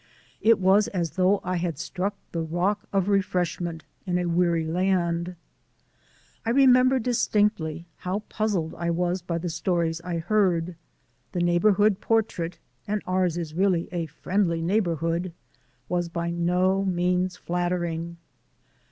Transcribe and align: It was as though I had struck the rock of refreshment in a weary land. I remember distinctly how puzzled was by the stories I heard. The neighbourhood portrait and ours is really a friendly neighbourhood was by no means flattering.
It 0.41 0.57
was 0.57 0.87
as 0.87 1.11
though 1.11 1.41
I 1.43 1.57
had 1.57 1.77
struck 1.77 2.15
the 2.31 2.41
rock 2.41 2.85
of 2.91 3.07
refreshment 3.07 3.83
in 4.07 4.17
a 4.17 4.25
weary 4.25 4.65
land. 4.65 5.35
I 6.43 6.49
remember 6.49 6.97
distinctly 6.97 7.85
how 7.97 8.21
puzzled 8.27 8.71
was 8.71 9.21
by 9.21 9.37
the 9.37 9.49
stories 9.51 10.01
I 10.01 10.17
heard. 10.17 10.75
The 11.33 11.41
neighbourhood 11.41 12.01
portrait 12.01 12.57
and 12.87 13.03
ours 13.05 13.37
is 13.37 13.53
really 13.53 13.89
a 13.91 14.07
friendly 14.07 14.59
neighbourhood 14.63 15.33
was 15.87 16.09
by 16.09 16.31
no 16.31 16.83
means 16.83 17.35
flattering. 17.37 18.17